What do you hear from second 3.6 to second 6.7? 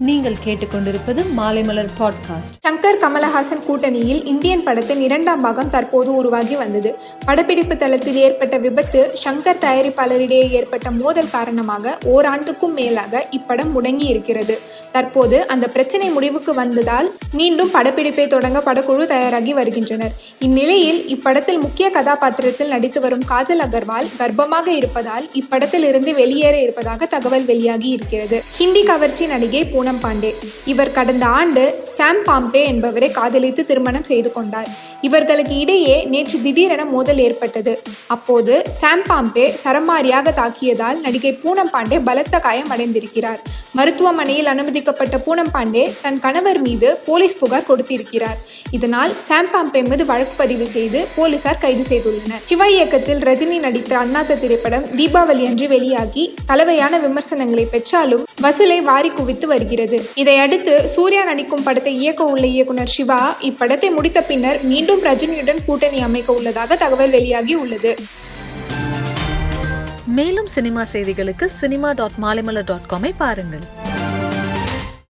கூட்டணியில் இந்தியன் படத்தின் இரண்டாம் பாகம் தற்போது உருவாகி